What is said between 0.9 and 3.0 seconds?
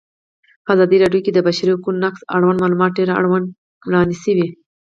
راډیو کې د د بشري حقونو نقض اړوند معلومات